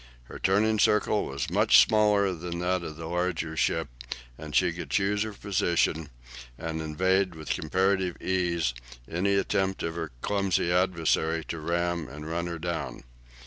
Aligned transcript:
Her 0.23 0.39
turning 0.39 0.79
circle 0.79 1.27
was 1.27 1.51
much 1.51 1.77
smaller 1.79 2.31
than 2.33 2.57
that 2.57 2.81
of 2.81 2.95
the 2.95 3.05
larger 3.05 3.55
ship, 3.55 3.87
and 4.35 4.55
she 4.55 4.73
could 4.73 4.89
choose 4.89 5.21
her 5.21 5.31
position, 5.31 6.09
and 6.57 6.81
evade 6.81 7.35
with 7.35 7.51
comparative 7.51 8.19
ease 8.19 8.73
any 9.07 9.35
attempt 9.35 9.83
of 9.83 9.93
her 9.93 10.09
clumsy 10.23 10.71
adversary 10.71 11.43
to 11.49 11.59
ram 11.59 12.07
and 12.07 12.27
run 12.27 12.47
her 12.47 12.57
down. 12.57 13.03